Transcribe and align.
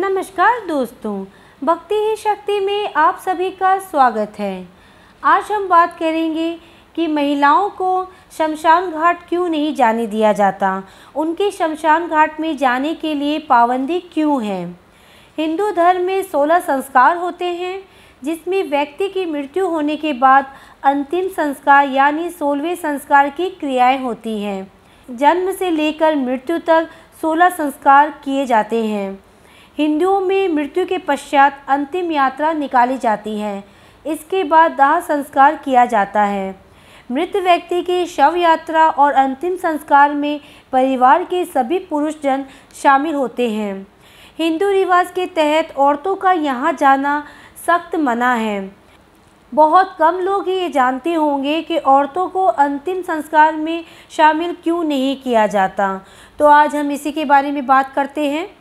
नमस्कार 0.00 0.66
दोस्तों, 0.66 1.24
भक्ति 1.64 1.94
ही 1.94 2.16
शक्ति 2.16 2.60
में 2.60 2.94
आप 2.94 3.18
सभी 3.18 3.50
का 3.50 3.78
स्वागत 3.78 4.32
है। 4.38 4.68
आज 5.24 5.52
हम 5.52 5.68
बात 5.68 5.98
करेंगे 5.98 6.58
कि 6.94 7.06
महिलाओं 7.06 7.70
को 7.70 8.06
शमशान 8.38 8.90
घाट 8.90 9.28
क्यों 9.28 9.48
नहीं 9.48 9.74
जाने 9.74 10.06
दिया 10.06 10.32
जाता? 10.32 10.82
उनके 11.16 11.50
शमशान 11.50 12.08
घाट 12.08 12.40
में 12.40 12.56
जाने 12.56 12.94
के 12.94 13.14
लिए 13.14 13.38
पाबंदी 13.38 14.00
क्यों 14.00 14.44
है? 14.44 14.76
हिंदू 15.38 15.70
धर्म 15.70 16.00
में 16.00 16.22
सोलह 16.22 16.58
संस्कार 16.58 17.16
होते 17.16 17.44
हैं, 17.44 17.84
जिसमें 18.24 18.70
व्यक्ति 18.70 19.08
की 19.08 19.26
मृत्यु 19.26 19.68
होने 19.68 19.96
के 19.96 20.12
बाद 20.12 20.46
अंतिम 20.82 21.28
संस्कार 21.28 21.88
यानी 21.88 22.30
सोलहवें 22.30 22.76
संस्कार 22.76 23.28
की 23.28 23.50
क्रियाएँ 23.50 24.02
होती 24.02 24.42
हैं। 24.42 24.72
जन्म 25.10 25.52
से 25.52 25.70
लेकर 25.70 26.16
मृत्यु 26.16 26.58
तक 26.58 26.88
सोलह 27.20 27.48
संस्कार 27.48 28.20
किए 28.24 28.46
जाते 28.46 28.84
हैं। 28.86 29.27
हिंदुओं 29.78 30.20
में 30.20 30.48
मृत्यु 30.48 30.86
के 30.86 30.96
पश्चात 30.98 31.64
अंतिम 31.68 32.10
यात्रा 32.12 32.52
निकाली 32.52 32.96
जाती 32.98 33.38
है। 33.38 33.64
इसके 34.06 34.42
बाद 34.44 34.72
दाह 34.72 34.98
संस्कार 35.00 35.56
किया 35.56 35.84
जाता 35.84 36.22
है। 36.22 36.54
मृत 37.12 37.36
व्यक्ति 37.36 37.82
की 37.82 38.06
शव 38.06 38.36
यात्रा 38.36 38.88
और 38.88 39.12
अंतिम 39.12 39.56
संस्कार 39.56 40.14
में 40.14 40.40
परिवार 40.72 41.24
के 41.24 41.44
सभी 41.44 41.78
पुरुष 41.78 42.14
जन 42.22 42.44
शामिल 42.82 43.14
होते 43.14 43.50
हैं। 43.50 43.86
हिंदू 44.38 44.70
रिवाज 44.70 45.10
के 45.10 45.26
तहत 45.26 45.72
औरतों 45.76 46.16
का 46.16 46.32
यहाँ 46.32 46.72
जाना 46.72 47.22
सख्त 47.66 47.96
मना 47.96 48.34
है। 48.34 48.70
बहुत 49.52 49.96
कम 49.98 50.18
लोग 50.18 50.48
ये 50.48 50.68
जानते 50.68 51.14
होंगे 51.14 51.62
कि 51.62 51.78
औरतों 51.78 52.28
को 52.28 52.44
अंतिम 52.44 53.02
संस्कार 53.02 53.56
में 53.56 53.84
शामिल 54.10 54.56
क्यों 54.62 54.84
नहीं 54.84 55.16
किया 55.16 55.46
जाता। 55.46 56.00
तो 56.38 56.46
आज 56.46 56.76
हम 56.76 56.90
इसी 56.90 57.12
के 57.12 57.24
बारे 57.24 57.52
में 57.52 57.66
बात 57.66 57.92
करते 57.94 58.28
हैं। 58.30 58.57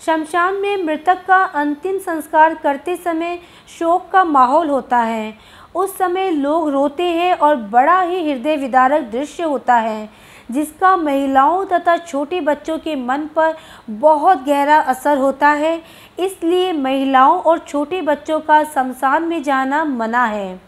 शमशान 0.00 0.54
में 0.54 0.82
मृतक 0.84 1.24
का 1.26 1.36
अंतिम 1.36 1.98
संस्कार 1.98 2.54
करते 2.54 2.96
समय 2.96 3.38
शोक 3.68 4.08
का 4.10 4.24
माहौल 4.24 4.68
होता 4.68 4.98
है। 4.98 5.34
उस 5.74 5.96
समय 5.98 6.30
लोग 6.30 6.68
रोते 6.70 7.04
हैं 7.04 7.32
और 7.34 7.56
बड़ा 7.70 8.00
ही 8.00 8.22
हृदय 8.22 8.56
विदारक 8.56 9.02
दृश्य 9.02 9.42
होता 9.42 9.74
है, 9.74 10.08
जिसका 10.50 10.96
महिलाओं 10.96 11.64
तथा 11.64 11.96
छोटे 11.96 12.40
बच्चों 12.40 12.78
के 12.78 12.94
मन 12.96 13.26
पर 13.36 13.54
बहुत 13.90 14.44
गहरा 14.44 14.78
असर 14.78 15.18
होता 15.18 15.48
है। 15.48 15.80
इसलिए 16.18 16.72
महिलाओं 16.72 17.40
और 17.40 17.58
छोटे 17.58 18.02
बच्चों 18.02 18.40
का 18.40 18.62
शमशान 18.64 19.22
में 19.22 19.42
जाना 19.42 19.84
मना 19.84 20.24
है। 20.24 20.60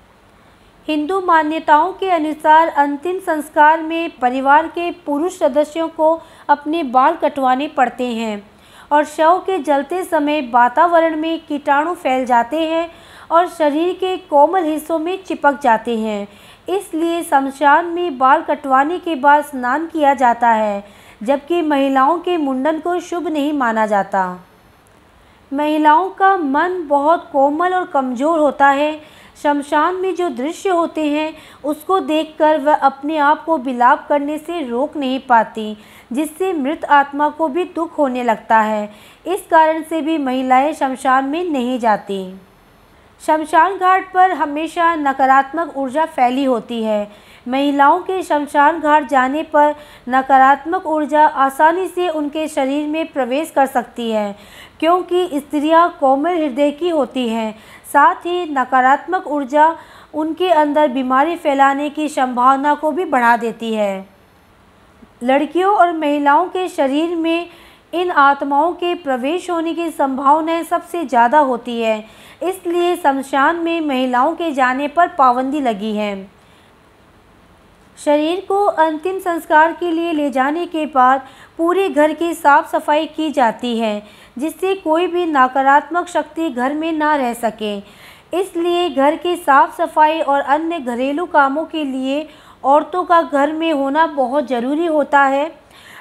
हिंदू 0.89 1.20
मान्यताओं 1.20 1.92
के 1.92 2.11
अनुसार 2.11 2.69
अंतिम 2.69 3.19
संस्कार 3.20 3.83
में 3.83 4.11
परिवार 4.19 4.69
के 4.69 4.91
पुरुष 5.06 5.39
सदस्यों 5.39 5.89
को 5.89 6.20
अपने 6.48 6.83
बाल 6.83 7.17
कटवाने 7.17 7.69
पड़ते 7.69 8.06
हैं। 8.06 8.42
और 8.91 9.05
शव 9.06 9.39
के 9.47 9.58
जलते 9.58 10.03
समय 10.05 10.41
वातावरण 10.53 11.17
में 11.17 11.39
कीटाणु 11.47 11.94
फैल 11.94 12.25
जाते 12.27 12.61
हैं 12.61 12.89
और 13.30 13.48
शरीर 13.48 13.92
के 13.95 14.17
कोमल 14.17 14.64
हिस्सों 14.64 14.98
में 14.98 15.22
चिपक 15.25 15.61
जाते 15.62 15.98
हैं। 15.98 16.27
इसलिए 16.69 17.22
शमशान 17.22 17.86
में 17.86 18.19
बाल 18.19 18.42
कटवाने 18.42 18.98
के 18.98 19.14
बाद 19.14 19.45
स्नान 19.45 19.86
किया 19.86 20.14
जाता 20.14 20.48
है, 20.48 20.84
जबकि 21.22 21.62
महिलाओं 21.62 22.19
के 22.19 22.36
मुंडन 22.36 22.78
को 22.78 22.98
शुभ 23.00 23.28
नहीं 23.28 23.53
माना 23.53 23.86
जाता। 23.86 24.39
महिलाओं 25.52 26.08
का 26.11 26.36
मन 26.36 26.83
बहुत 26.89 27.28
कोमल 27.33 27.75
और 27.75 27.84
कमज़ोर 27.84 28.39
होता 28.39 28.69
है 28.69 28.92
शमशान 29.42 29.94
में 29.94 30.14
जो 30.14 30.28
दृश्य 30.28 30.69
होते 30.69 31.06
हैं, 31.06 31.34
उसको 31.64 32.00
देखकर 32.00 32.58
वह 32.58 32.75
अपने 32.75 33.19
आप 33.19 33.45
को 33.45 33.58
बिलाप 33.58 34.06
करने 34.08 34.39
से 34.39 34.69
रोक 34.69 34.97
नहीं 34.97 35.20
पाती, 35.20 35.77
जिससे 36.12 36.53
मृत 36.53 36.84
आत्मा 36.84 37.28
को 37.28 37.48
भी 37.48 37.64
दुख 37.64 37.98
होने 37.98 38.25
लगता 38.25 38.61
है। 38.61 38.95
इस 39.27 39.41
कारण 39.50 39.83
से 39.83 40.03
भी 40.03 40.19
महिलाएँ 40.19 40.72
शमशान 40.72 41.25
में 41.25 41.45
नहीं 41.45 41.78
जाती। 41.78 42.41
शमशान 43.27 43.77
घाट 43.77 44.12
पर 44.12 44.30
हमेशा 44.33 44.95
नकारात्मक 44.95 45.77
ऊर्जा 45.77 46.05
फैली 46.06 46.45
होती 46.45 46.83
है। 46.83 47.27
महिलाओं 47.47 47.98
के 48.01 48.23
शमशान 48.23 48.80
घाट 48.80 49.08
जाने 49.08 49.42
पर 49.45 49.74
नकारात्मक 50.08 50.86
ऊर्जा 50.86 51.27
आसानी 51.27 51.86
से 51.89 52.08
उनके 52.11 52.46
शरीर 52.48 52.86
में 52.89 53.12
प्रवेश 53.12 53.51
कर 53.51 53.67
सकती 53.68 54.11
है, 54.11 54.35
क्योंकि 54.80 55.29
स्त्रियाँ 55.35 55.89
कोमल 56.01 56.36
हृदय 56.36 56.70
की 56.73 56.89
होती 56.89 57.29
हैं। 57.29 57.55
साथ 57.92 58.27
ही 58.27 58.45
नकारात्मक 58.51 59.27
ऊर्जा 59.29 59.74
उनके 60.14 60.51
अंदर 60.51 60.89
बीमारी 60.89 61.36
फैलाने 61.36 61.89
की 61.90 62.08
संभावना 62.08 62.74
को 62.74 62.90
भी 62.90 63.05
बढ़ा 63.07 63.36
देती 63.36 63.73
है। 63.74 64.07
लड़कियों 65.23 65.74
और 65.74 65.92
महिलाओं 65.95 66.46
के 66.48 66.68
शरीर 66.68 67.17
में 67.17 67.48
इन 67.92 68.11
आत्माओं 68.12 68.73
के 68.74 68.95
प्रवेश 68.96 69.48
होने 69.51 69.74
की 69.74 69.91
संभावनाएँ 69.91 70.62
सबसे 70.64 71.05
ज़्यादा 71.05 71.39
होती 71.41 71.80
है, 71.80 72.05
इसलिए 72.42 72.96
शमशान 72.96 73.57
में 73.57 73.80
महिलाओं 73.80 74.35
के 74.35 74.51
जाने 74.52 74.89
पर 74.89 75.08
पाबंदी 75.08 75.61
लगी 75.61 75.95
है। 75.96 76.17
शरीर 77.98 78.41
को 78.41 78.64
अंतिम 78.64 79.19
संस्कार 79.19 79.73
के 79.73 79.91
लिए 79.91 80.13
ले 80.13 80.31
जाने 80.31 80.67
के 80.67 80.85
बाद 80.86 81.27
पूरे 81.59 81.89
घर 81.89 82.13
की 82.13 82.33
साफ़ 82.35 82.70
सफ़ाई 82.70 83.07
की 83.07 83.31
जाती 83.31 83.79
है, 83.79 84.03
जिससे 84.39 84.75
कोई 84.75 85.07
भी 85.07 85.25
नकारात्मक 85.27 86.09
शक्ति 86.09 86.51
घर 86.51 86.75
में 86.75 86.92
ना 86.92 87.14
रह 87.17 87.33
सके। 87.35 87.77
इसलिए 88.33 88.89
घर 88.91 89.17
की 89.17 89.35
साफ़ 89.36 89.77
सफ़ाई 89.77 90.20
और 90.20 90.41
अन्य 90.41 90.79
घरेलू 90.79 91.27
कामों 91.27 91.64
के 91.64 91.85
लिए 91.85 92.27
औरतों 92.64 93.05
का 93.05 93.20
घर 93.23 93.53
में 93.53 93.73
होना 93.73 94.07
बहुत 94.07 94.48
ज़रूरी 94.48 94.86
होता 94.86 95.20
है। 95.20 95.51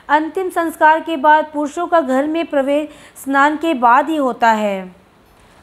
अंतिम 0.10 0.50
संस्कार 0.50 1.00
के 1.00 1.18
बाद 1.18 1.50
पुरुषों 1.54 1.88
का 1.88 2.02
घर 2.02 2.28
में 2.28 2.46
प्रवेश 2.46 2.90
स्नान 3.24 3.58
के 3.58 3.74
बाद 3.76 4.10
ही 4.10 4.16
होता 4.16 4.52
है। 4.52 4.96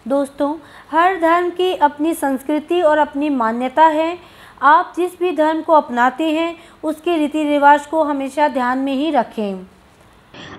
दोस्तों, 0.06 0.55
हर 0.91 1.21
धर्म 1.21 1.51
की 1.51 1.75
अपनी 1.75 2.15
संस्कृति 2.15 2.81
और 2.83 2.99
अपनी 2.99 3.28
मान्यता 3.31 3.84
है। 3.84 4.16
आप 4.60 4.92
जिस 4.97 5.19
भी 5.20 5.31
धर्म 5.32 5.60
को 5.62 5.72
अपनाते 5.72 6.25
हैं, 6.25 6.54
उसके 6.84 7.16
रीति 7.19 7.42
रिवाज 7.44 7.87
को 7.87 8.03
हमेशा 8.03 8.48
ध्यान 8.48 8.78
में 8.78 8.94
ही 8.94 9.10
रखें। 9.10 9.66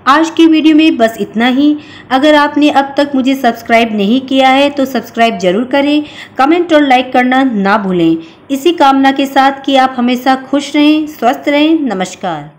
आज 0.07 0.29
की 0.29 0.45
वीडियो 0.47 0.75
में 0.75 0.97
बस 0.97 1.17
इतना 1.19 1.47
ही। 1.47 1.77
अगर 2.11 2.35
आपने 2.35 2.69
अब 2.71 2.93
तक 2.97 3.11
मुझे 3.15 3.35
सब्सक्राइब 3.35 3.95
नहीं 3.95 4.19
किया 4.21 4.49
है 4.49 4.69
तो 4.69 4.85
सब्सक्राइब 4.85 5.37
ज़रूर 5.39 5.63
करें, 5.65 6.03
कमेंट 6.37 6.73
और 6.73 6.81
लाइक 6.81 7.11
करना 7.13 7.43
ना 7.43 7.77
भूलें। 7.77 8.17
इसी 8.51 8.73
कामना 8.73 9.11
के 9.11 9.25
साथ 9.25 9.63
कि 9.65 9.75
आप 9.77 9.95
हमेशा 9.97 10.35
खुश 10.43 10.75
रहें, 10.75 11.07
स्वस्थ 11.07 11.49
रहें। 11.49 11.79
नमस्कार। 11.85 12.51